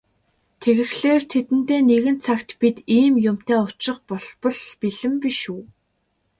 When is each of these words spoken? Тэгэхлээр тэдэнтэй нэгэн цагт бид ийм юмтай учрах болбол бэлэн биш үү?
Тэгэхлээр 0.61 1.23
тэдэнтэй 1.31 1.81
нэгэн 1.89 2.17
цагт 2.25 2.49
бид 2.59 2.77
ийм 2.99 3.13
юмтай 3.31 3.59
учрах 3.67 3.99
болбол 4.09 4.59
бэлэн 4.79 5.13
биш 5.21 5.39
үү? 5.55 5.61